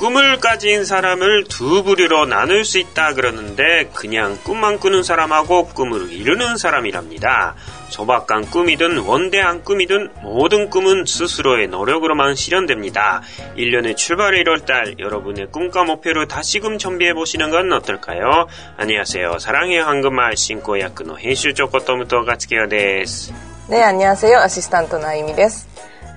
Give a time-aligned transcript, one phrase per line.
[0.00, 6.58] 꿈을 가진 사람을 두 부류로 나눌 수 있다 그러는데 그냥 꿈만 꾸는 사람하고 꿈을 이루는
[6.58, 7.54] 사람이랍니다.
[7.88, 13.22] 소박한 꿈이든 원대한 꿈이든 모든 꿈은 스스로의 노력으로만 실현됩니다.
[13.56, 18.48] 1년의 출발의 1월달 여러분의 꿈과 목표를 다시금 정비해 보시는 건 어떨까요?
[18.76, 19.38] 안녕하세요.
[19.38, 23.32] 사랑의 황금말 신고 야크노編集 조코토무토 가츠케요 です.
[23.68, 24.38] 네, 안녕하세요.
[24.40, 25.66] 아시스탄트 나이미 です.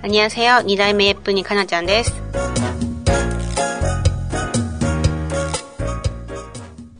[0.03, 0.63] 안녕하세요.
[0.67, 2.13] 2代目 예쁜이 카나ちゃんです.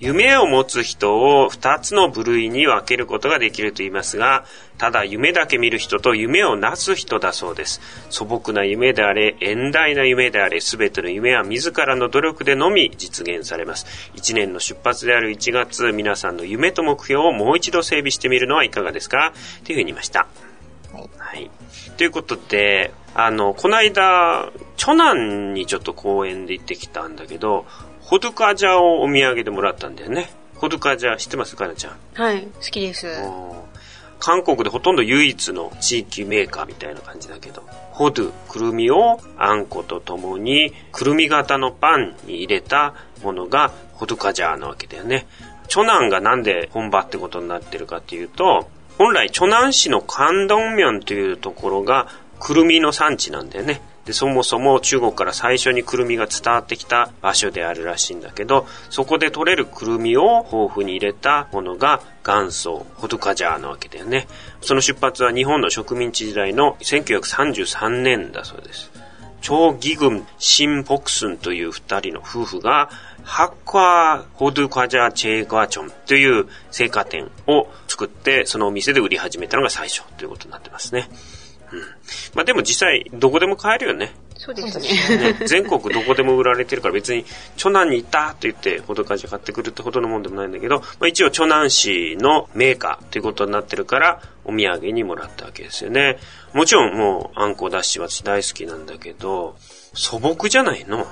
[0.05, 4.45] 夢を持つ人を2つの部類に分けることができると言いますが、
[4.77, 7.81] ただ夢だけ見る人と夢をなす人だそうです。
[8.11, 13.87] 素朴な夢であれ、遠大な夢であれ、すべての夢は自らの努力でのみ実現されます。
[14.15, 19.33] 1年の出発である1月、皆さんの夢と目標をもう一度整備してみるのはいかがですか？
[19.65, 20.27] というふうに言いました。
[21.17, 21.51] はい。
[21.97, 27.65] ということで、あの、この間、長男にちょっと公園で行ってきたんだけど、
[28.05, 30.29] ホドカジャをお土産でもらったんだよね。
[30.57, 31.97] ホドカジャ知ってますかなちゃん？
[32.13, 33.09] はい、好きです。
[34.21, 45.27] 韓国でほとんど唯一の地域メーカーみたいな感じだけど、ホドゥ、くるみをあんことともに、くるみ型のパンに入れたものがホドカジャーなわけだよね。
[45.69, 48.69] 長男がなんで本場ってことになってるかっていうと、
[48.99, 50.61] 本来、長南市の関東
[50.93, 52.09] ンというところが、
[52.39, 53.81] くるみの産地なんだよね。
[54.05, 64.27] で、そもそも中国から最初にくるみが伝わってきた場所であるらしいんだけど、そこで取れるくるみを豊富に入れたものが元祖ホトカジャーなわけだよね。
[64.61, 68.91] その出発は日本の植民地時代の1933年だそうです。
[69.45, 72.89] 超義軍シン・ポクスンという二人の夫婦が、
[73.25, 76.47] ハッカーホドゥカジャーチェーガーチョンという
[76.79, 81.11] 青果店を作って、そのお店で売り始めたのが最初ということになってますね。
[81.75, 81.81] うん。
[82.35, 84.15] まあでも実際、どこでも買えるよね。
[84.37, 85.33] そうですね。
[85.33, 87.25] ね全国どこでも売られてるから別に、
[87.57, 96.19] 長南に行ったって言って、ほどかじ買ってくるってほどのもんでもないんだけど、まあ一応長南市のメーカーということになってるから、お土産にもらったわけですよね。
[96.53, 99.57] もちろんもう、あんこだし私大好きなんだけど、
[99.95, 100.99] 素朴じゃないの。
[100.99, 101.07] ね、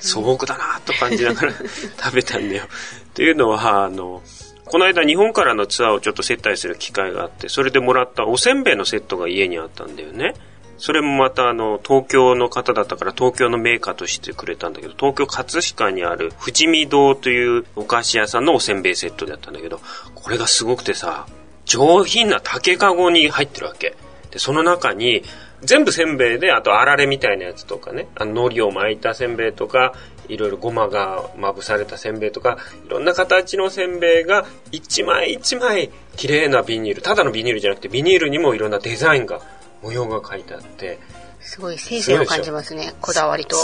[0.00, 1.52] 素朴だなと感じながら
[2.02, 2.64] 食べたんだよ。
[2.64, 2.68] っ
[3.14, 4.22] ていうのは、あの、
[4.64, 10.34] この間日本からのツアーをちょっと接待する機会があって、それでもらったおせんべいのセットが家にあったんだよね。
[10.78, 19.80] それもまたあの、東京の方だったから東京のメーカーとしてくれたんだけど、東京葛飾にある富士見堂というお菓子屋さんのおせんべいセットだったんだけど、
[20.14, 21.26] これがすごくてさ、
[21.64, 23.94] 上品な竹かごに入ってるわけ。
[24.30, 25.22] で、その中に、
[25.62, 29.94] 全部せんべいで、あとあられみたいなやつとかね、あの海苔を巻いたせんべいとか、
[30.28, 39.40] いろいろごまがまぶされたせんべいとか、いろんな形のせんべいが一枚一枚綺麗なビニール、ただのビニールじゃなくてビニールにもいろんなデザインが、
[39.82, 40.98] 模様が書いてあって、
[41.42, 43.56] すごい先生を感じますね、こだわりと。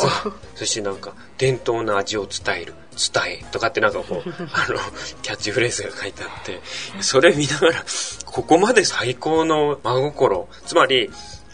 [0.56, 2.74] そしてなんか、伝統の味を伝える、
[3.12, 4.78] 伝えとかってなんかこう、 あの、
[5.22, 6.60] キャッチフレーズが書いてあって、
[7.00, 7.84] それ見ながら、
[8.26, 11.10] ここまで最高の真心、つまり、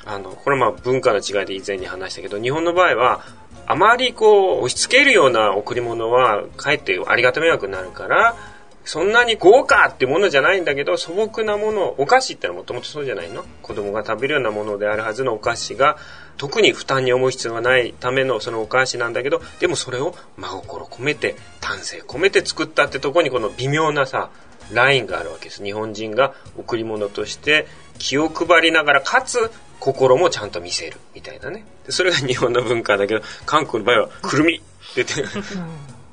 [0.07, 3.25] あの、これまあ文化の違いで以前に話したけど、日本の場合は、
[3.67, 8.37] あまりこう、押し付けるような贈り物は、かえってありがた迷惑になるから、
[8.85, 13.43] そんなに豪華ってものじゃないんだけど、素朴なもの、お菓子ってのはもともとそうじゃないの？
[13.63, 15.97] 子供が食べるようなものであるはずのお菓子が、
[16.37, 24.29] 特に負担に思う必要がないためのそのお菓子なんだけど、でもそれを真心込めて、丹精込めて作ったってとこにこの微妙なさ、
[24.71, 25.65] ラインがあるわけです。
[25.65, 27.67] 日本人が贈り物として
[27.99, 29.51] 気を配りながら、かつ
[29.85, 31.63] 心もちゃんと見せるみたいなね。
[31.91, 34.63] それが日本の文化だけど、韓国の場合はくるみ
[34.97, 35.29] 出てる。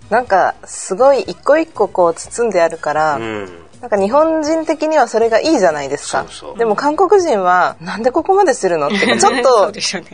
[0.10, 3.50] なんかすごい一個一個こう包んであるから、うん
[3.82, 6.26] なんか日本人的にはそれがいいじゃないですか。
[6.30, 9.72] そうそうでも韓国人は、なんでここまでするのって ちょっと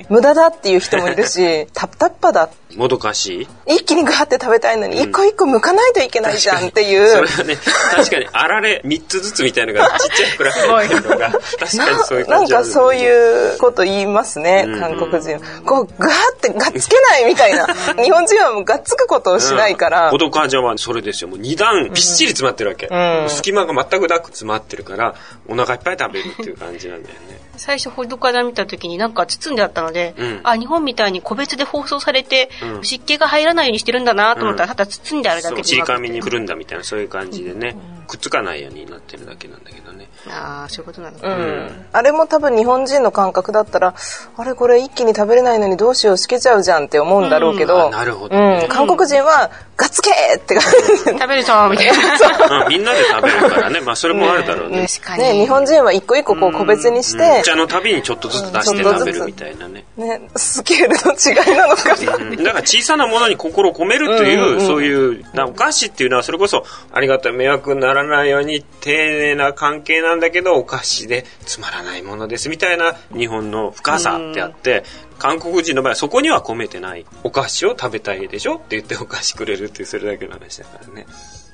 [0.08, 2.50] 無駄だっていう人もいるし、 タップタッパだ。
[2.76, 3.76] もどかしい？
[3.76, 7.08] 一気にガーって食べたいのに、一個一個剥かないといけないじゃんっていう。
[7.08, 7.58] それはね、
[7.96, 10.52] 確かにあられ3つずつみたいなのが ちっちゃいくら
[10.84, 15.40] いのが、確かにそういう感じなんかそういうこと言いますね、韓国人。
[15.66, 17.68] こう、ガーってがっつけないみたいな。
[18.04, 20.12] 日本人はもうがっつくことをしないから。
[20.12, 21.30] もどかじゃはそれですよ。
[21.30, 22.90] もう2段びっしり詰まってるわけ。
[23.30, 25.16] 隙間が全くなく詰まってるから、
[25.48, 27.38] お腹いっぱい食べるっていう感じなんだよね。
[27.58, 35.62] 最初、ほどから見た時になんか包んであったので、うん、あ、日本みたいに個別で包装されて、うん、湿気が入らないようにしてるんだなと思ったら、ただ包んであるだけで。
[35.64, 40.10] ちりかみにくるんだみたいな、そういう感じでね、うん、くっつかないようになってるだけなんだけどね。
[40.30, 41.86] ああ、そういうことなのか、うん。
[41.92, 43.96] あれも多分日本人の感覚だったら、
[44.38, 52.50] あれこれ一気に食べれないのにどうしよう、しけちゃうじゃんって思うんだろうけど、なるほど、ね、韓国人は、ガッツケーって感じ食べるぞみたいな。
[52.50, 53.80] まあ、みんなで食べるからね。
[53.80, 54.88] まあ、それもあるだろうね。
[54.88, 55.24] 確かに。
[55.24, 57.42] ね、日本人は一個一個こう個別にして。
[57.42, 59.86] お茶のたびにちょっとずつ出して食べるみたいなね。
[59.96, 74.84] ね、スケールの違いなのかだから小さなものに心を込めるという、そういう、お菓子っていうのはそれこそ、ありがたい迷惑にならないように丁寧な関係なんだけど、お菓子でつまらないものですみたいな日本の深さってあって、
[75.18, 78.56] 韓国人の場合はそこには込めてないお菓子を食べたいでしょ？
[78.56, 81.08] って言ってお菓子くれるってそれだけの話だからね。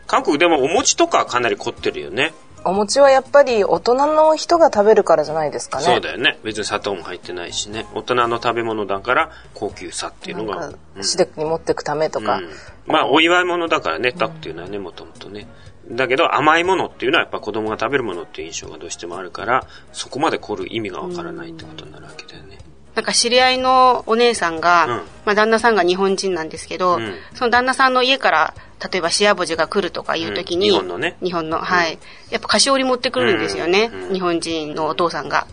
[0.07, 2.33] 韓国でもお餅とかかなり凝ってるよね。
[2.65, 5.83] お餅はやっぱり大人の人が食べるからじゃないですかね。
[5.83, 6.39] そうだよね。
[6.44, 7.86] 別に砂糖も入ってないしね。
[7.94, 10.71] 大人の食べ物だから高級さっていうのが。
[11.01, 12.50] シデックに持ってくためとか、うん、
[12.86, 15.48] まあお祝い物だからね、タクっていうのはね、もともとね。
[15.89, 22.52] だけど甘いものっていうのはやっぱ子供が食べるものっていう印象がどうしてもあるから、そこまで凝る意味がわからないってことになるわけだよね。
[22.95, 24.89] なんか知り合いのお姉さんが、うん、
[25.25, 28.53] まあ旦那さんが日本人なんですけど、うん、その旦那さんの家から
[28.91, 31.17] 例えばシアボジが来るとかいう時に、うん、日本のね。
[31.23, 31.97] 日本のはい、
[32.29, 35.47] やっぱ菓子折り持ってくるんですよね、日本人のお父さんが、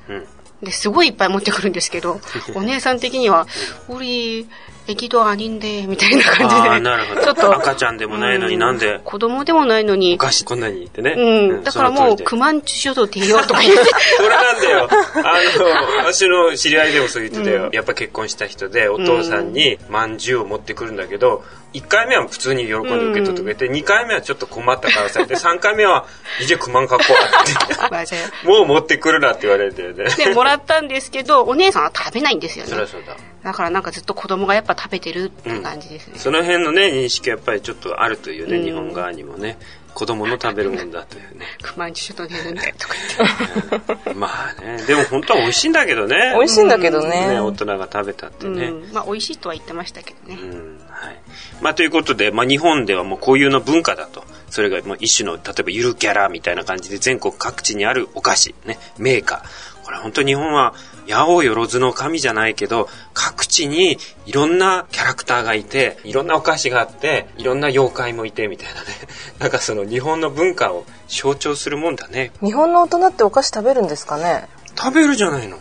[0.62, 2.20] ですごいいっぱい持ってくるんですけど
[2.54, 3.46] お姉さん的には
[3.88, 4.46] 「우리
[4.89, 13.83] 애기도아닌데」みたいな感じでなるほどちょっと赤ちゃんでもないのになんで子供でもないのにお菓子こんなにってね、うん、だからもう「クマンチュショドティヨ」とか言って
[14.17, 21.43] それなんだよ あの私の知り合いでもそう言ってたよ、やっぱ結婚した人でお父さんにまんじゅうを持ってくるんだけど
[21.75, 26.05] 1回目は普通に喜んで受け取ってくれて、うん、2回目はちょっと困った顔されて、3回目は、
[26.41, 28.47] いじくまんかこうって。
[28.47, 30.05] もう持ってくるなって言われてね。
[30.15, 32.71] で、もらったんですけど、お姉さんは食べないんですよね。
[32.71, 33.17] そりゃそうだ。
[33.43, 36.14] だからなんかずっと子供がやっぱ 食べてるって感じですね。
[36.14, 39.58] うん、その辺のね、認識はやっぱりちょっとあるというね、うん、日本側にもね。
[39.94, 41.46] 子供の食べるもんだというね。
[41.76, 44.14] 毎日ちょっと寝るんとか言って。
[44.14, 46.32] まあね、でも本当は美味しいんだけどね。
[46.36, 47.28] 美味しいんだけどね。
[47.28, 48.66] ね大人が食べたってね。
[48.66, 50.38] うん、まあ美味しいとは言ってましたけどね。
[50.40, 51.20] うん、はい。
[51.60, 54.24] まあということで、まあ日本ではもう固有の文化だと。
[54.48, 59.70] それがもう一種の、例えばゆるキャラみたいな感じで全国各地にあるお菓子、ね、メーカー。
[59.84, 60.74] これ本当日本は
[61.10, 68.86] 八百万の神じゃないけど、各地にいろんなキャラクターがいて、いろんなお菓子があって、いろんな妖怪もいてみたいなね。
[69.38, 72.32] なんかその日本の文化を象徴するもんだね。
[72.42, 74.48] 日本の大人ってお菓子食べるんですかね？
[74.76, 75.56] 食べるじゃないの。
[75.56, 75.60] っ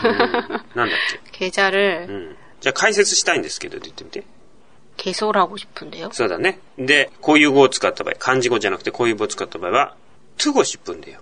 [0.76, 2.08] 난다지 계좌 를.
[2.10, 2.36] 음.
[2.60, 4.24] 자, 解説したいんですけど、言ってみて。
[4.98, 6.10] 개설하고 싶은데 요?
[6.12, 6.60] そうだね。
[6.78, 9.96] 근 데, 고유고使った場合,漢字고じゃなくて고유고使った場合は,
[10.38, 11.20] 투고 싶은데 요.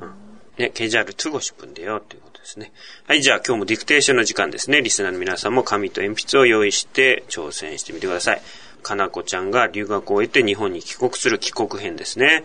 [0.00, 0.40] 음.
[0.56, 2.00] 네, 계좌를 투고 싶은데 요.
[2.44, 2.72] ですね。
[3.06, 4.82] はい、じゃあ今日もディクテーションの時間ですね。
[4.82, 8.42] リスナーの皆さんも紙と鉛筆を用意して挑戦してみてください。
[8.82, 12.44] かなこちゃんが留学を終えて日本に帰国する帰国編ですね。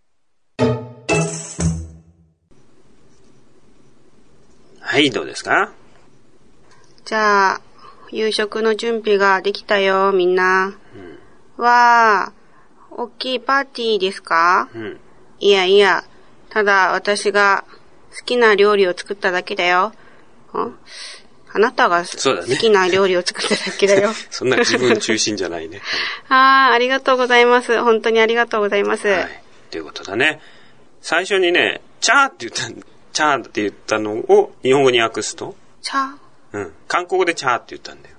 [4.91, 5.71] はい、どうですか？
[7.05, 7.61] じゃあ、
[8.11, 10.75] 夕食の準備ができたよ、みんな。
[11.57, 14.99] うん、わー、大きいパーティーですか、うん、
[15.39, 16.03] いやいや、
[16.49, 17.63] ただ私が
[18.19, 19.93] 好きな料理を作っただけだよ。
[20.51, 20.71] あ？
[21.57, 24.09] なたが好きな料理を作っただけだよ。
[24.29, 25.81] そ,、んな自分中心じゃないね。
[26.27, 27.81] ああ、ありがとうございます。
[27.81, 29.07] 本当にありがとうございます。
[29.07, 29.43] はい。
[29.69, 30.41] ということだね。
[31.01, 32.67] 最初にね、チャーって言った、
[33.12, 36.72] チャーって言ったのを日本語に訳すとチャーうん。
[36.88, 38.16] 韓国語でチャーって言ったんだよ。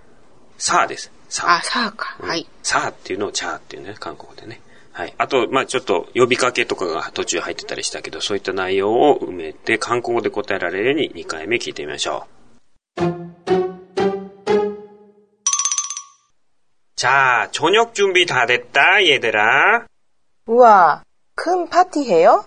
[0.58, 1.12] サーです。
[1.30, 1.58] サー。
[1.58, 2.18] あ、サーか。
[2.20, 2.48] はい。
[2.64, 4.62] サーっていうのをチャーっていうね、韓国語でね。
[4.92, 5.14] はい。
[5.18, 12.38] あと、まあちょっと呼びかけとかが途中入ってたりしたけど、そういった内容を埋めて、韓国語で答えられるように2回目聞いてみましょう。
[16.96, 19.86] 자 저녁 준비 다 됐다, 얘들아.
[20.48, 21.04] 우와,
[21.36, 22.46] 큰 파티해요?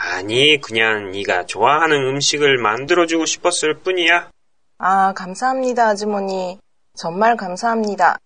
[0.00, 4.30] 아니, 그냥 네가 좋아하는 음식을 만들어주고 싶었을 뿐이야.
[4.78, 6.56] 아, 감사합니다, 아주머니.
[6.94, 8.16] 정말 감사합니다.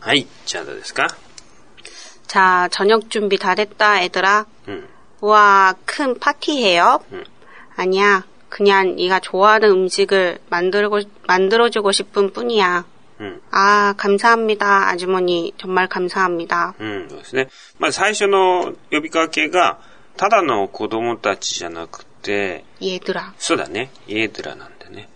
[0.00, 1.06] 아이, 자, 됐을까?
[2.26, 4.46] 자, 저녁 준비 다 됐다, 애들아.
[4.66, 4.88] 응.
[5.20, 6.98] 우와, 큰 파티해요.
[7.12, 7.24] 응.
[7.76, 12.84] 아니야, 그냥 네가 좋아하는 음식을 만들고 만들어주고 싶은 뿐이야.
[13.19, 13.39] 응.
[13.51, 15.53] 아, 감사합니다, 아주머니.
[15.57, 16.73] 정말 감사합니다.
[16.79, 17.49] うん、そうですね。
[17.79, 19.79] まあ最初の呼びかけが、
[20.17, 23.33] ただの子供たちじゃなくて、 얘들아.
[23.37, 23.91] そうだね。
[24.07, 25.09] 얘들아なんだね。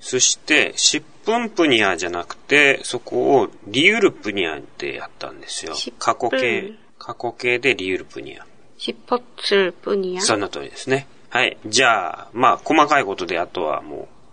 [0.00, 5.74] そして、10分プニアじゃなくて、そこをリユルプニアでやったんですよ。
[5.98, 8.46] 過去形、過去形でリユルプニア。
[8.78, 11.06] 10分プニアその通りですね。
[11.28, 11.58] はい。
[11.66, 14.08] じゃあ、まあ、細かいことであとはもう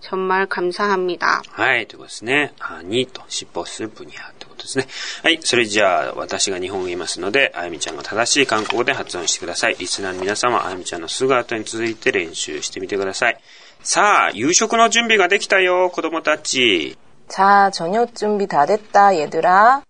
[0.00, 2.52] 정말감사합니다はい、ということですね。
[2.60, 4.86] あにと、しっぽする分野ってことですね。
[5.22, 9.76] はい、それじゃあ、私が日本語言いますので、あやみちゃんが正しい韓国語で発音してください。
[9.78, 13.40] リスナーの皆様、あやみちゃんのすぐ後に続いて練習してみてください。
[13.82, 16.96] さあ、夕食の準備ができたよ、子供たち。
[17.28, 19.82] 자、 저녁준비다됐다 얘들 아。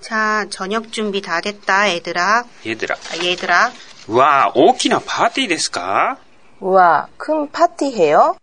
[0.00, 2.44] 자、 저녁준비다됐다 얘들 아。
[2.64, 2.96] 얘들 아。
[3.22, 3.72] 얘들 아。
[4.08, 6.18] わあ、大きなパーティーですか
[6.60, 8.36] わあ、큰파티해요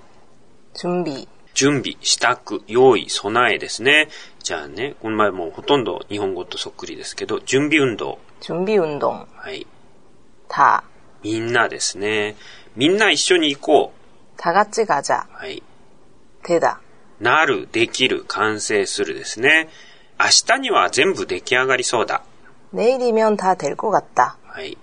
[0.73, 1.27] 準備。
[1.59, 4.09] 準備、支度、用意、備えですね。
[4.43, 8.19] じゃあね、この前もうほとんど日本語とそっくりですけど、準備運動。
[8.41, 9.09] 準備運動。
[9.09, 9.65] はい。
[10.49, 10.83] た。
[11.23, 12.35] みんなですね。
[12.75, 14.39] みんな一緒に行こう。
[14.39, 15.25] たがちがじゃ。
[15.31, 15.63] はい。
[16.43, 16.81] 手だ。
[17.19, 19.69] なる、できる、完成するですね。
[20.19, 22.23] 明日には全部出来上がりそうだ。
[22.73, 24.35] 내일이면 다 될 것 같다.
[24.43, 24.77] はい。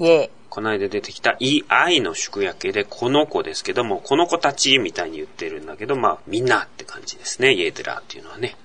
[0.00, 0.30] 예.
[0.54, 7.52] この間出てきたい愛の縮約形でこの子ですけども、この子たちみたいに言ってるんだけど、まあみんなって感じですね。
[7.52, 8.56] イエデラっていうのはね。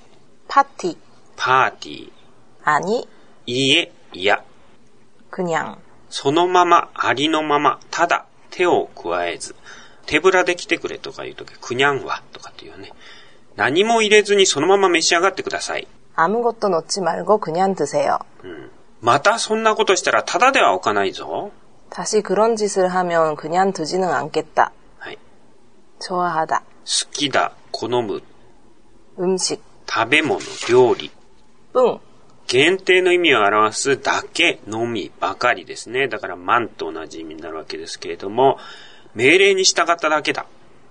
[0.47, 0.97] 파티.
[1.37, 2.11] パーティー、
[2.63, 3.07] 아니,
[3.45, 4.43] いいえ、いや、
[5.31, 5.77] 그냥.
[6.09, 9.55] そのまま、ありのまま、ただ、手を加えず、
[10.05, 12.93] 手ぶらで来てくれとか言うとき、くにゃんはとかっていうね。
[13.57, 15.87] 何も入れずにそのまま召し上がってください。
[16.15, 18.19] 아무것도 넣지 말고 그냥 드세요.
[19.01, 21.51] またそんなことしたらただでは置かないぞ。
[21.89, 24.71] 다시 그런 짓을 하면 그냥 두지는 않겠다.
[24.99, 25.17] はい。
[25.99, 26.59] 좋아하다.
[26.59, 26.65] 好
[27.11, 28.21] きだ、好む、
[29.19, 29.61] 음식.
[29.87, 31.11] 食べ物、料理。
[31.73, 31.99] 뿡.
[32.47, 36.07] 限定の意味を表すだけ、のみ、ばかりですね。
[36.07, 38.57] だから、万と同じ意味になるわけですけれども、
[39.15, 40.45] 命令に従っただけだ。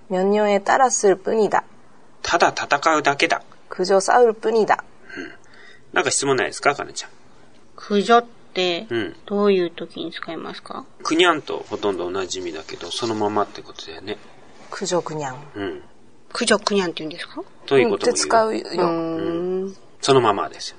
[0.09, 1.63] 면요에 따랐을 뿐이다.
[2.21, 3.41] ただ戦うだけだ。
[3.69, 4.83] 그저 싸울 뿐이다.
[5.93, 7.09] なんか質問ないですかかなちゃん。
[7.77, 8.29] 駆除ってうん、
[9.25, 14.17] どういう時に使いますかくにゃんとほとんど同じ意味だけど、そのままってことだよね。
[14.71, 15.35] 그저 그냥.
[15.55, 15.81] うん。
[16.31, 18.27] 駆除くにゃんって言うんですかということも 때 言う。
[18.27, 18.49] 쓰까요?
[18.49, 19.75] うーん。
[20.01, 20.77] そのままですよ。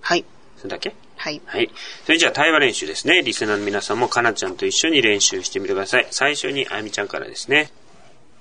[0.00, 0.24] はい。
[0.58, 1.40] それだけはい。
[1.46, 1.70] はい。
[2.04, 3.22] それじゃあ対話練習ですね。
[3.22, 6.08] リスナーの皆さんもかなちゃんと一緒に練習してみてください。
[6.10, 7.70] 最初にあやみちゃんからですね。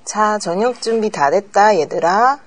[0.06, 2.39] 자, 저녁 준비 다 됐다, 얘들아.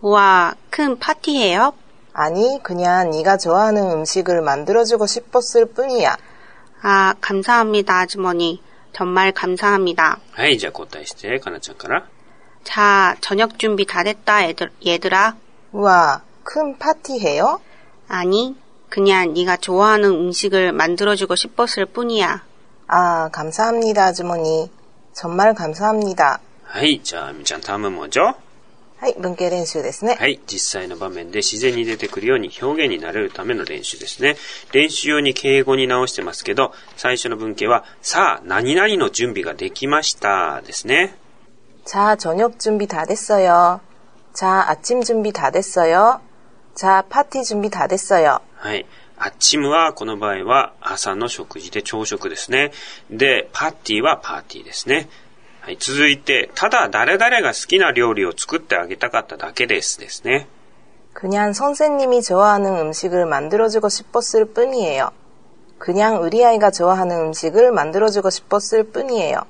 [0.00, 1.74] 우와, 큰 파티예요?
[2.13, 6.15] 아니, 그냥 네가 좋아하는 음식을 만들어주고 싶었을 뿐이야.
[6.81, 8.61] 아, 감사합니다, 아주머니.
[8.93, 10.19] 정말 감사합니다.
[10.35, 12.03] 아, 이제 곧다시지 가나짱까라.
[12.63, 15.35] 자, 저녁 준비 다 됐다, 애들, 얘들아.
[15.71, 17.59] 우와, 큰 파티해요?
[18.07, 18.55] 아니,
[18.89, 22.43] 그냥 네가 좋아하는 음식을 만들어주고 싶었을 뿐이야.
[22.87, 24.69] 아, 감사합니다, 아주머니.
[25.13, 26.39] 정말 감사합니다.
[26.71, 28.35] 아이, 참, 참, 다음은 뭐죠?
[29.02, 29.38] ゃんターム文字。
[29.38, 30.16] 하이, 문계練習ですね。
[30.18, 30.40] はい。
[30.46, 34.36] 実際の場面で自然に出てくるように表現になれるための練習ですね。
[34.72, 41.14] 練習用に敬語に直してますけど、最初の文型は、さあ、何々の準備ができましたですね。
[41.84, 43.80] 자, 저녁 준비 다 됐어요.
[44.34, 46.20] 자, 아침 준비 다 됐어요.
[46.74, 48.40] 자, 파티 준비 다 됐어요.
[48.56, 48.84] はい。
[49.16, 52.72] アッチムは、この場合は朝の食事で朝食ですね。
[53.10, 55.08] で、パーティーはパーティーですね。
[55.62, 55.76] はい。
[55.78, 60.46] 続いて、ただ誰々が好きな料理を作ってあげたかっただけですですね。
[61.12, 65.10] 그냥 선생님이 좋아하는 음식을 만들어주고 싶었을 뿐이에요.
[65.78, 69.42] 그냥 우리 아이가 좋아하는 음식을 만들어주고 싶었을 뿐이에요.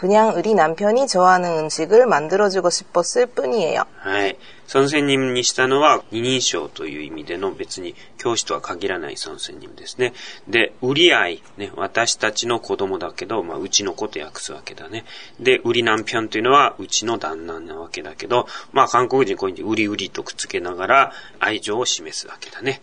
[0.00, 3.84] 그냥 우리 남편이 좋아하는 음식을 만들어주고 싶었을 뿐이에요.
[3.98, 4.38] はい。
[4.72, 10.14] 孫仙人にしたのは二人称という意味での別に教師とは限らない孫仙人ですね。
[10.48, 15.04] で、売り合い、ね、私たちの子供だけど、まあ、うちの子と訳すわけだね。
[15.38, 22.80] で、売り南ンというのはうちの旦那なわけだけど、まあ、韓国人こういうふうに売り売りとくっつけながら愛情を示すわけだね。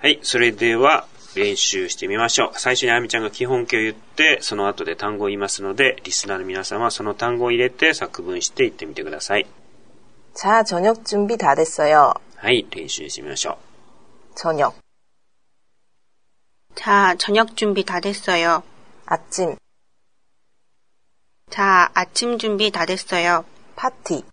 [0.00, 0.18] はい。
[0.22, 2.50] それでは、 練習してみましょう。
[2.54, 9.46] 最初にあやみちゃんが基本形を言って、その後で単語を言いますので、リスナーの皆さんはその単語を入れて作文して言ってみてください。
[10.34, 12.14] 자, 저녁 준비 다 됐어요.
[12.36, 13.58] はい、練習してみましょ
[14.36, 14.74] 저녁,
[16.76, 18.62] 자, 저녁 준비 다 됐어요.
[19.04, 19.56] 아침,
[21.50, 23.44] 자, 아침 준비 다 됐어요.
[23.74, 24.24] 파티,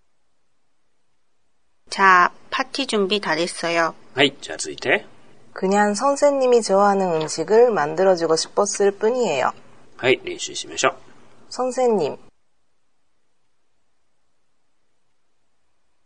[1.89, 3.95] 자, 파티 준비 다 됐어요.
[4.15, 4.19] う。
[4.19, 5.05] はい、じゃあ続いて。
[5.53, 9.51] 그냥 선생님이 좋아하는 음식을 만들어주고 싶었을 뿐이에요.
[9.97, 10.95] はい、練習しましょう。
[11.49, 12.17] 선생님,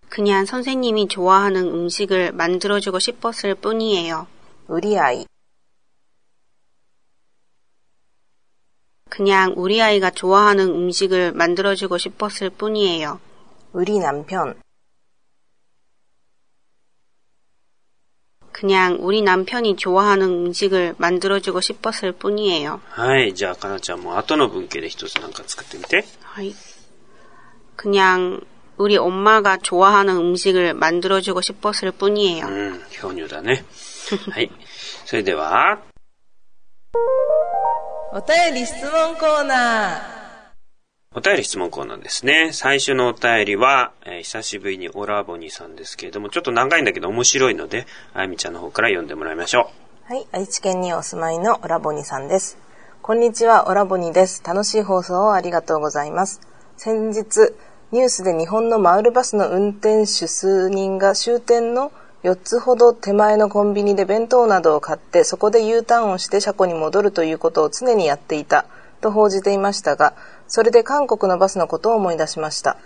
[0.10, 4.27] 그냥 선생님이 좋아하는 음식을 만들어주고 싶었을 뿐이에요.
[4.67, 5.25] 우리 아이,
[9.10, 13.19] 그냥 우리 아이가 좋아하는 음식을 만들어주고 싶었을 뿐이에요.
[13.73, 14.62] 우리 남편,
[18.63, 22.82] 그냥 우리 남편이 좋아하는 음식을 만들어주고 싶었을 뿐이에요.
[22.89, 26.03] はい、じゃあ、かなちゃんも後の文型で一つなんか作ってみて。
[26.23, 26.53] 하이.
[27.75, 28.41] 그냥
[28.77, 32.45] 우리 엄마가 좋아하는 음식을 만들어주고 싶었을 뿐이에요.
[32.47, 33.63] うん、表乳だね。
[34.32, 34.51] はい。
[35.05, 35.79] それでは、
[38.12, 40.12] お便り質問コーナ ー。
[41.16, 42.50] お便り質問コーナーですね。
[42.53, 49.70] 最初のお便りは、えー久しぶりにオラボニさんですけれども、ちょっと長いんだけど面白いので、あやみちゃんの方から読んでもらいましょ
[50.09, 52.59] うはい、愛知県にお住まいのオラボニさんです。
[53.00, 54.42] こんにちは、オラボニです。
[54.44, 56.40] 楽しい放送をありがとうございます。
[56.77, 57.55] 先日、
[57.92, 61.92] ニュースで日本のマウルバスの運転手数人が終点の
[62.24, 68.66] 4つほど手前のコンビニで弁当などを買って、そこで U ターンをして車庫に戻るということを常にやっていた
[69.00, 70.14] と報じていましたが、
[70.54, 72.76] それで韓国のバスのことを思い出しました。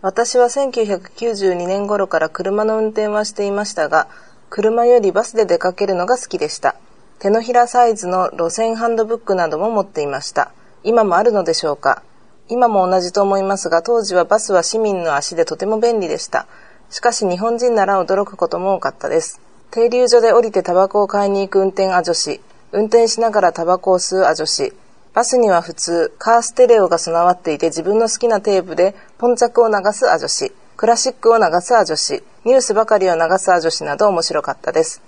[0.00, 4.08] 私は1992年頃から車の運転はしていましたが、
[4.48, 6.76] 車よりバスで出かけるのが好きでした。
[7.18, 10.50] 手のひらサイズの路線ハンドブックなども持っていました。
[10.82, 12.02] 今もあるのでしょうか
[12.48, 16.46] 今も同じと思いますが、当時はバスは市民の足でとても便利でした。
[16.88, 19.42] しかし日本人なら驚くことも多かったです。
[19.72, 22.40] 停留所で降りてタバコを買いに行く運転ア女子、
[22.72, 24.72] 運転しながらタバコを吸うア女子、
[25.14, 35.02] バスには普通、カーステレオが備わっていて自分の好きなテープでポンチャクを流すア女子、クラシックを流すア女子、ニュースばかりを流すア女子など面白かったです。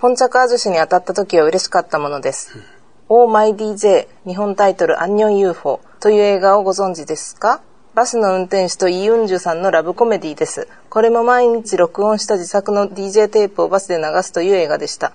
[0.00, 2.58] ポンチャクア女子に当たった時は嬉しかったものです。
[3.08, 7.60] オーマイ DJ 日本タイトルアンニョン UFO という映画をご存知ですか？
[7.94, 10.66] バスの運転手とイ・ユンジュさんのラブコメディです。
[10.88, 15.12] これも毎日録音した自作の DJ テープをバスで流すという映画でした。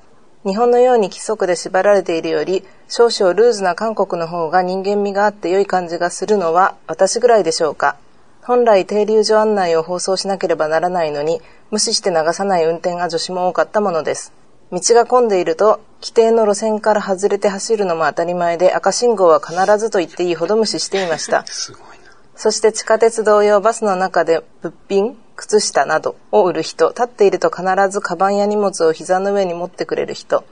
[0.48, 7.98] 日本のように規則で縛られているより、少々ルーズな韓国の方が人間味があって良い感じがするのは私ぐらいでしょうか。
[8.44, 14.32] 本来停留所案内を放送しなければならないのに、無視して流さない運転が女子も多かったものです。
[14.72, 21.46] 道が混んでいると、規定の路線から外れて走るのも当たり前で赤信号は必ずと言っていいほど無視していました。
[21.52, 21.97] すごい
[22.38, 30.43] そして地下鉄同様バスの中で物品、靴下などを売る人、立っていると必ずカバンや荷物を膝の上に持ってくれる人、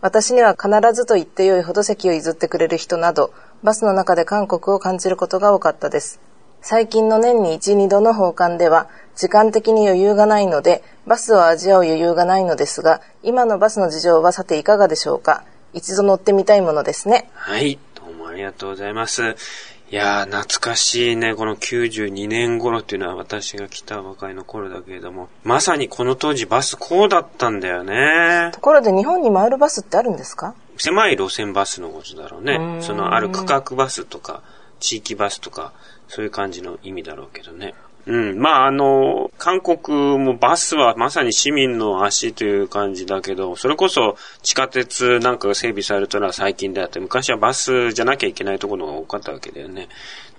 [0.00, 3.30] 私には必ずと言ってよいほど席を譲ってくれる人など、
[3.62, 6.18] バスの中で韓国を感じることが多かったです。
[6.62, 15.44] 最近の年に1、2度の訪韓では、時間的に余裕がないので、バスを味わう余裕がないのですが、今のバスの事情はさていかがでしょうか？
[15.74, 17.28] 一度乗ってみたいものですね。
[17.34, 19.36] はい、どうもありがとうございます。
[19.94, 21.36] いやー、懐かしいね。
[21.36, 28.50] この92年頃っていうのは私が来たばかりの頃だけれども、まさにこの当時バスこうだったんだよね。
[28.52, 30.56] ところで日本に回るバスってあるんですか？
[30.78, 32.78] 狭い路線バスのことだろうね。
[32.80, 34.42] そのある区画バスとか、
[34.80, 35.72] 地域バスとか、
[36.08, 37.74] そういう感じの意味だろうけどね。
[38.06, 38.38] うん。
[38.38, 49.88] まあ、あの、韓国もバスはまさに市民の足という感じだけど、それこそ地下鉄なんかが整備されたのは最近であって、昔はバスじゃなきゃいけないところが多かったわけだよね。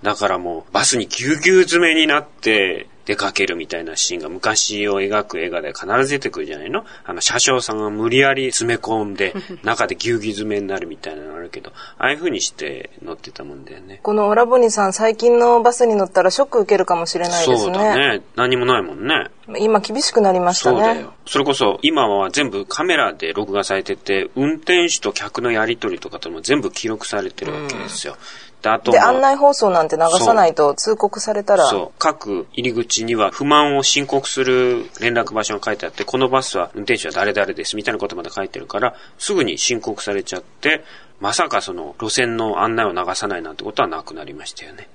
[0.06, 6.86] だからもう、バスにぎゅうぎゅう詰めになって、出かけるみたいなシーンが昔を描く映画で必ず出てくるじゃないの？
[7.04, 14.00] あの、車掌さんが無理やり詰め込んで、中でぎゅうぎゅう詰めになるみたいなのあるけど、ああいう風にして乗ってたもんだよね。
[14.02, 17.58] このオラボニさん、最近のバスに乗ったらショック受けるかもしれないですね。
[17.60, 18.24] そうだね。
[18.36, 19.28] 何もないもんね。
[19.60, 20.80] 今厳しくなりましたね。
[20.80, 21.14] そうだよ。
[21.28, 28.14] それこそ、今は全部カメラで録画されてて、運転手と客のやりとりとかとも全部記録されてるわけですよ。
[28.14, 28.20] うん
[28.92, 31.66] で、案内放送なんて流さないと通告されたら。
[31.68, 32.00] そう。
[32.00, 40.84] 各入り口には不満を申告する連絡場所が書いてあって、このバスは運転手は誰々ですみたいなことまで書いてるから、すぐに申告されちゃって、
[41.20, 44.90] まさかその路線の案内を流さないなんてことはなくなりましたよね。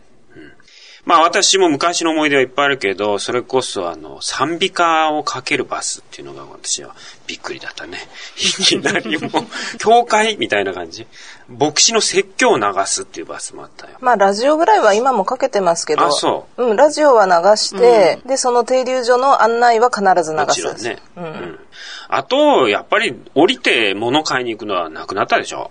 [1.04, 6.94] まあ私も昔の思い出はいっぱいあるけど、それこそあの、賛美歌をかけるバスっていうのが私は
[7.26, 7.98] びっくりだったね。
[8.36, 11.06] いきなりもう、教会みたいな感じ。
[11.48, 13.94] 牧師の説教を流すっていうバスもあったよ。
[14.00, 16.06] まあラジオぐらいは今もかけてますけど。
[16.06, 16.64] あ、そう。
[16.64, 20.46] うん、ラジオは流して、うん、で、その停留所の案内は必ず流す。
[20.46, 20.98] もちろんね。
[21.16, 21.24] うん。
[21.24, 21.60] うん、
[22.08, 25.70] あと、やっぱり降りて物買いに行くのはなくなったでしょ？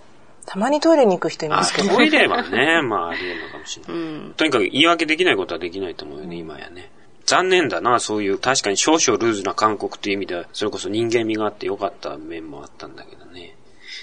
[0.50, 4.34] たまにトイレに行く人いますけど、ね、トイレはね、 まああり得るのかもしれない、うん。
[4.36, 6.90] とにかく言い訳できないことはできないと思うよね、今やね。
[7.24, 13.54] 残念だな、そういう確かに少々ルーズな韓国という意味では、それこそ人間味があってよかった面もあったんだけどね。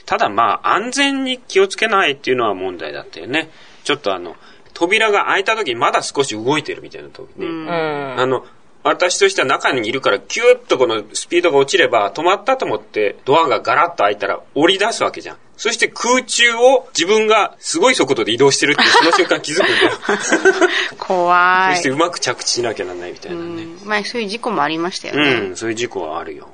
[0.06, 3.50] ただまあ、安全に気をつけないっていうのは問題だったよね。
[3.84, 4.38] ちょっとあの、
[4.74, 7.70] 扉が開いた時にまだ少し動いてるみたいな時に、うん、
[8.18, 8.46] あの、
[8.84, 15.38] 私としては中にいるからキューッとこのスピードが落ちれば止まったと思ってドアがガラッと開いたら降り出すわけじゃん。
[15.58, 19.91] そして空中を自分がすごい速度で移動してるってその瞬間気づくんだよ。
[20.98, 21.76] 怖い。
[21.76, 23.65] そしてうまく着地しなきゃならないみたいなね。
[23.84, 25.48] まあそういう事故もありましたよね。
[25.48, 26.48] うん、そういう事故はあるよ。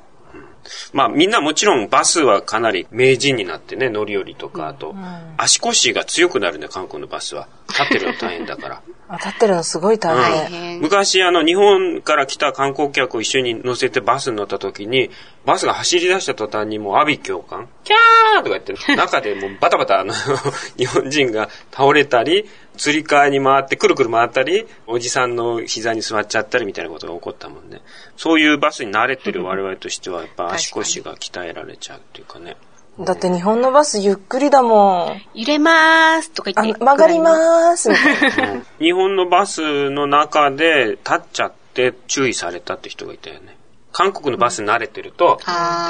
[0.93, 4.95] まあみんなもちろんバスはかなり名人になってね、乗り降りとか、あと、
[5.38, 7.47] 足腰が強くなるね、韓国のバスは。
[7.69, 8.82] 立ってるの大変だから。
[9.17, 10.76] 立ってるのすごい大変。
[10.76, 15.12] うん、昔あの日本から来た観光客を一緒に乗せてバスに乗った時に、
[15.45, 20.13] バスが走り出した途端にもう阿鼻教官、キャーとか言って、中でもうバタバタあの
[20.78, 27.82] 日本人が倒れたり、釣り革に回ってくるくる回ったり、おじさんの膝に座っちゃったりみたいなことが起こったもんね。
[28.18, 32.58] そういうバスに慣れてる 我々としては、やっぱ足腰が鍛えられちゃうっていうかね。
[33.00, 35.22] だって日本のバスゆっくりだもん。
[35.34, 36.80] 揺れまーすとか言って。
[36.80, 38.62] 曲がりまーすみたいな。
[38.80, 43.58] 日本のバスの中で立っちゃって注意されたって人がいたよね。
[43.94, 45.40] 韓国のバスに慣れてると、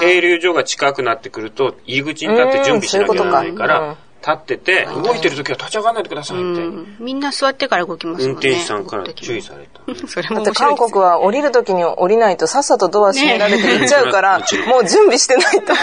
[0.01, 6.61] 停留所が近くなってくると、入り口に立って準備しなきゃならないから、立ってて、動いてる時は立ち上がらないでくださいって。
[6.99, 8.49] みんな座ってから動きますもんね。
[8.49, 9.81] 運転手さんから注意された。
[10.07, 15.73] それもだって韓国は降りる時に降りないとさっさとドア閉められて行っちゃうから、 ね、もう準備してないと。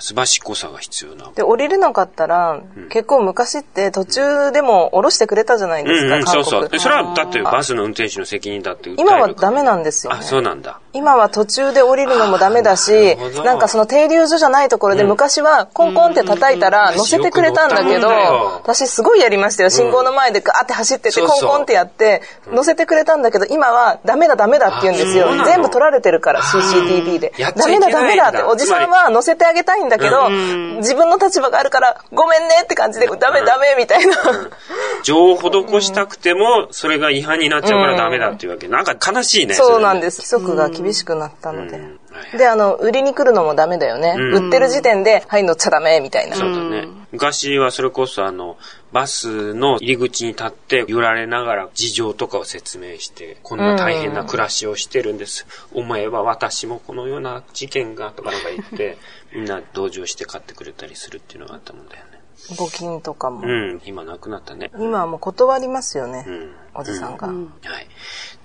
[0.00, 1.30] すばしっこさが必要な。
[1.34, 6.78] で、降りれなかったら、結構昔って途中でも降ろしてくれたじゃないですか、そうそう。
[6.78, 10.80] それはだってバスの運転手の責任だって今はダメなんですよ、あ、そうなんだ。
[10.92, 19.70] 今は途中で降りるのもダメだし、なんかその停留所じゃないところで昔はコンコンって叩いたら乗せてくれたんだけど、私すごいやりましたよ。
[19.70, 25.28] 信号の前でガーって走ってて、コンコンってやって、乗せてくれたんだけど、今はダメだダメだって言うんですよ。
[25.44, 27.32] 全部撮られてるから、CCTV で。
[27.56, 30.28] ダメだダメだって、おじさんは乗せてあげたいんだけど、
[30.78, 34.16] 自分の立場があるから、ごめんねって感じで、ダメダメみたいな。
[35.02, 38.68] 情を施したくても、それが違反になっちゃうからダメだっていうわけ。
[38.68, 39.54] なんか悲しいね。
[39.54, 40.18] そうなんです。
[40.18, 41.80] 規則が厳しくなったので。
[42.36, 44.14] で、あの、売りに来るのもダメだよね。
[44.16, 46.36] 売ってる時点で、はい、乗っちゃダメみたいな。
[46.36, 46.88] そうだね。
[47.14, 48.58] 昔はそれこそあの、
[48.92, 55.46] バスの入り口に立って揺られながら事情とかを説明して、こんな大変な暮らしをしてるんです。
[55.72, 58.98] 思えば私もこのような事件がとかなんか言って、
[59.32, 62.20] みんな同情して買ってくれたりするっていうのがあったもんだよね。
[62.56, 63.42] 募金とかも。
[63.46, 64.72] うん、今なくなったね。
[64.76, 66.24] 今はもう断りますよね。
[66.26, 67.28] うん、おじさんが。
[67.28, 67.86] うん、はい。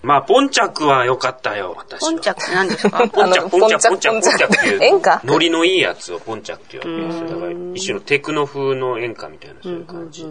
[0.02, 2.12] まあ、ポンチャクは良かったよ、私は。
[2.12, 3.00] ポンチャクって何ですか？
[3.12, 4.84] ポンチャク、ポンチャク、ポンチャク、ポンチャクっていう。
[4.84, 5.22] 演歌？
[5.26, 7.40] ノリのいいやつをポンチャクって言うわけですよ。
[7.40, 10.26] だから、一種のテクノ風の演歌みたいな、そういう感じ。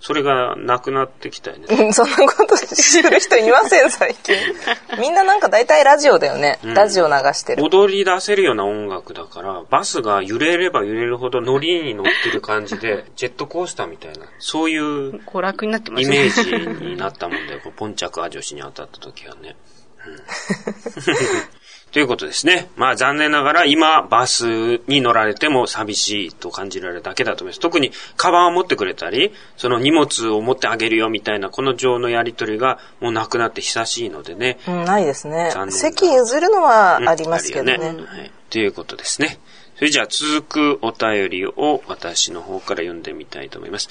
[0.00, 1.64] それがなくなってきたよね。
[1.70, 4.34] うん、そんなことする人いません、最近。
[5.00, 6.58] みんななんか大体ラジオだよね。
[6.64, 7.62] ラジオ流してる。
[7.64, 16.16] 踊り出せるような音楽だから、バスが揺れれば揺れるほどノリに乗ってる感じで、ジェットコースターみたいな、そういう 娯楽になってますね。
[16.16, 17.60] イメージになったもんだよ。
[17.76, 19.56] ポンチャクア女子に当たった時はね。
[21.94, 22.68] ということですね。
[22.74, 27.60] まあ残念ながら今バスに乗られても寂しいと感じられるだけだと思います。
[27.60, 34.58] 特にカバンを持ってくれたり、その荷物を持ってあげるよみたいなこの情のやりとりがもうなくなって久しいのでね。
[34.66, 35.52] うん、ないですね。
[35.70, 37.74] 席譲るのはありますけどね。
[37.74, 38.32] うん、ねはい。
[38.50, 39.38] ということですね。
[39.76, 43.88] それじゃあ続くお便りを私の方から読んでみたいと思います。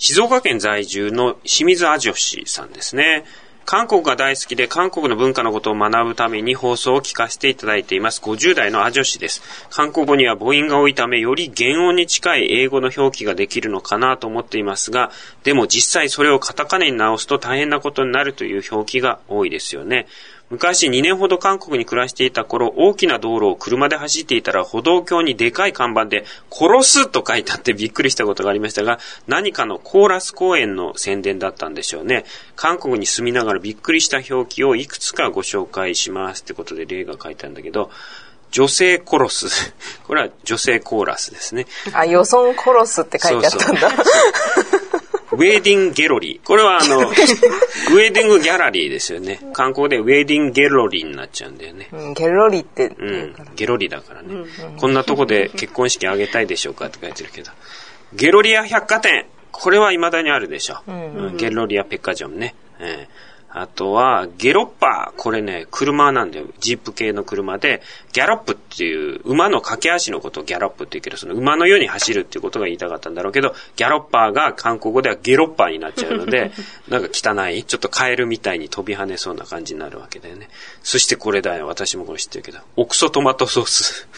[0.00, 3.26] 静岡県在住の清水あじょしさんですね。
[3.66, 8.22] 韓国が大好きで韓国の文化のことを学ぶために放送を聞かせていただいています。
[8.22, 9.42] 50代のアジョシです。
[9.68, 15.10] 韓国語には母音が多いため、より原音に近い英語の表記ができるのかなと思っていますが、
[15.44, 20.06] でも実際それをカタカナに直すと大変なことになるという表記が多いですよね。
[20.50, 32.24] 昔2年ほど韓国に暮らしていた頃、大きな道路を車で走っていたら歩道橋にでかい看板で殺すと書いてあってびっくりしたことがありましたが、何かのコーラス公演の宣伝だったんでしょうね。
[32.56, 37.90] 韓国に住みながらびっくりした表記をいくつかご紹介しますってことで例が書いてあるんだけど、
[38.50, 39.72] 女性コロス。
[40.02, 41.68] これは女性コーラスですね。
[41.92, 43.90] あ、予算コロスって書いてあったんだ。
[43.90, 44.04] そう
[44.68, 44.79] そう
[45.32, 46.46] ウェーディングギャロリー。
[46.46, 49.40] これはあの、 ウェーディングギャラリーですよね。
[49.52, 51.88] 韓国でウェーディングギャロリーになっちゃうんだよね。
[51.92, 52.92] うん、ゲロリって。
[52.98, 54.28] うん、ゲロリだからね。
[54.76, 57.50] こんなとこで結婚式あげたいでしょうかって書いてるけど。
[58.12, 59.26] ゲロリア百貨店。
[59.52, 60.80] これは未だにあるでしょ。
[60.86, 62.54] うんうん、ゲロリアペッカジョンね。
[63.54, 65.20] えーあとは、ゲロッパー。
[65.20, 66.46] これね、車なんだよ。
[66.60, 67.82] ジープ系の車で、
[68.12, 76.52] ギャロップっていう、馬の駆け足のことをギャロップって言うけど、その馬のように走るっていうことが言いたかったんだろうけど、ギャロッパーが韓国語ではゲロッパーになっちゃうので、
[76.88, 80.48] なんか汚い、ちょっとカエルみたいに飛び跳ねそうな感じになるわけだよね。
[80.84, 81.66] そしてこれだよ。
[81.66, 84.08] 私もこれ知ってるけど、オクソトマトソース。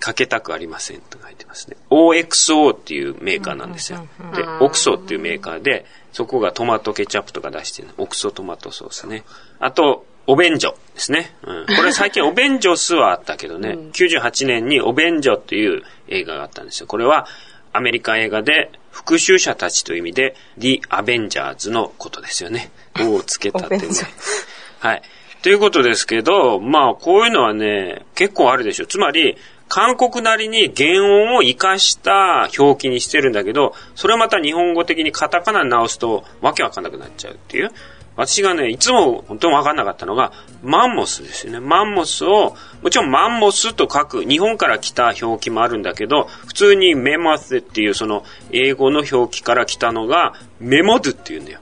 [0.00, 1.76] かけたくありませんと書いてますね。
[1.90, 4.06] OXO っていうメーカーなんですよ。
[4.34, 9.24] で、オクソっていうメーカーで、そこがトマトケチャップとか出してるオクソトマトソースね。
[9.58, 11.34] あと、お便所ですね。
[11.42, 16.86] うん、これ最近お便所スはあったけどね、うん、98年にお便所っていう映画があったんですよ。
[16.86, 17.26] これは
[17.72, 22.70] アメリカ映画で復讐者たちという意味で The Avengers のことですよね。
[23.00, 23.88] をつけたってね。
[24.80, 25.02] はい。
[25.42, 28.86] ということですけど、まあこういうのはね、結構あるでしょ。
[28.86, 29.36] つまり、
[29.70, 37.70] 韓国なりに原音を活かした表記にしてるんだけど、それまた日本語的にカタカナに直すとわけわかんなくなっちゃうっていう。
[38.16, 40.32] 私がね、いつも本当にわかんなかったのが、
[40.64, 41.60] マンモスですよね。
[41.60, 51.60] マンモスを、もちろんマンモスと書く、日本から来た表記もあるんだけど、普通にメモスっていうその英語の表記から来たのが、メモドって言うんだよ。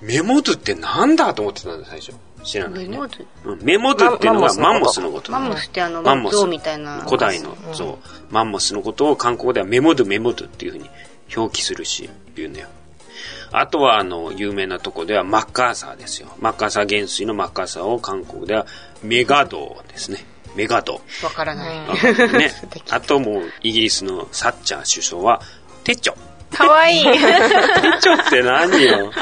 [0.00, 2.14] メモドってなんだと思ってたんだ、最初。
[2.44, 2.90] 知らないね。
[2.90, 5.32] メモドうん、メモドっていうのがマンモスのこと。
[5.32, 7.00] マンモスってあの、マンモスみたいな。
[7.04, 7.98] 古代の、そ
[8.30, 8.32] う。
[8.32, 10.88] マンモスのことを韓国ではメモドメモドっていうふうに
[11.34, 12.68] 表記するし、言うんだよ。
[13.52, 16.28] あとは、あの、有名なとこではマッカーサーですよ。
[16.40, 18.66] マッカーサー元帥のマッカーサーを韓国では
[19.02, 20.24] メガドーですね。
[20.56, 21.00] メガド。
[21.22, 21.78] わからない。
[22.32, 22.52] ね。
[22.90, 25.40] あともう、イギリスのサッチャー首相は
[25.84, 26.14] テチョ。
[26.54, 27.02] かわいい。
[27.02, 27.10] テ
[28.00, 29.12] チョって何よ？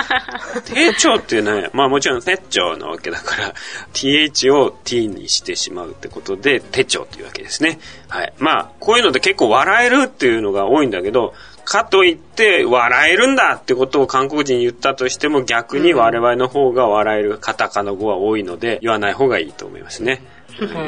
[0.65, 3.55] テチョってね、まあもちろんテチョなわけだから、
[3.93, 7.79] th を t にしてしまうってことで、テチョっていうわけですね。
[8.09, 8.33] はい。
[8.39, 20.23] まあ、こういうので結構笑えるっていうのが多いんだけど、かといって笑えるんだってことを韓国人に言ったとしても逆に我々の方が笑えるカタカナ語は多いので言わない方がいいと思いますね。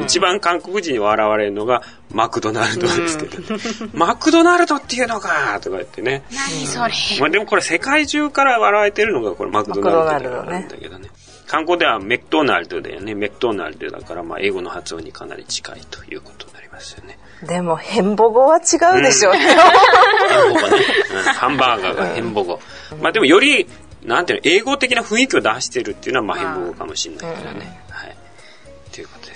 [0.03, 3.59] 一番韓国人に笑われるのがマクドナルドですけど、
[3.93, 6.23] マクドナルドっていうのかとか言ってね。
[6.31, 7.19] 何それ。
[7.19, 11.09] まあでもこれ世界中から笑われてるのがこれマクドナルドなんだけどね。
[11.47, 13.15] 韓国ではメクドナルドだよね。
[13.15, 17.17] メクドナルドだからまあ英語の発音にかなり近いということになりますよね。
[17.43, 19.57] でも、ヘンボゴは違うでしょう、うん、ヘン
[20.53, 21.33] ボゴね、うん。
[21.33, 22.59] ハンバーガーがヘンボゴ。
[22.93, 23.67] うん、まあでもより、
[24.03, 27.84] なんていうの、英語的な雰囲気を出してるっていうのは、まあヘンボゴかもしれないからね。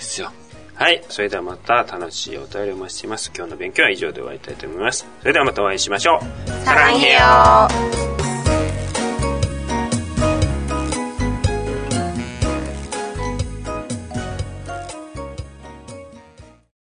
[0.00, 0.32] ですよ。
[0.74, 1.04] はい。
[1.08, 3.30] それではまた楽しいお便りをお待ちしています。
[3.36, 5.06] 今日の勉強は以上で終わりたいと思います。
[5.20, 6.50] それではまたお会いしましょう。
[6.64, 8.39] サランヘヨ